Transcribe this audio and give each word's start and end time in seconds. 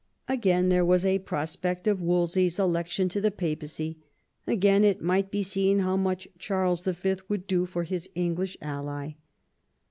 Again 0.27 0.69
there 0.69 0.83
was 0.83 1.05
a 1.05 1.19
prospect 1.19 1.85
of 1.85 1.99
Wolsey^s 1.99 2.57
election 2.57 3.07
to 3.09 3.21
the 3.21 3.29
papacy; 3.29 3.99
again 4.47 4.83
it 4.83 4.99
might 5.03 5.29
be 5.29 5.43
seen 5.43 5.77
how 5.77 5.95
much 5.95 6.27
Charles 6.39 6.81
V. 6.81 7.17
would 7.29 7.45
do 7.45 7.67
for 7.67 7.83
his 7.83 8.09
English 8.15 8.57
ally. 8.63 9.11